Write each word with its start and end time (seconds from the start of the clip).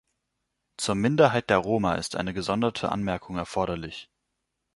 Zur 0.77 0.95
Minderheit 0.95 1.51
der 1.51 1.59
Roma 1.59 1.93
ist 1.93 2.15
eine 2.15 2.33
gesonderte 2.33 2.91
Anmerkung 2.91 3.35
erforderlich. 3.37 4.09